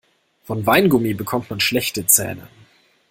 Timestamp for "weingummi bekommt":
0.65-1.51